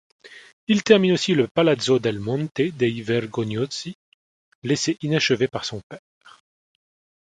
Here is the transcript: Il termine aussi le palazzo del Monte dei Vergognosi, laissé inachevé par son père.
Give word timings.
Il 0.67 0.81
termine 0.81 1.11
aussi 1.11 1.35
le 1.35 1.47
palazzo 1.47 1.99
del 1.99 2.17
Monte 2.17 2.75
dei 2.75 3.03
Vergognosi, 3.03 3.95
laissé 4.63 4.97
inachevé 5.03 5.47
par 5.47 5.63
son 5.63 5.79
père. 5.87 6.41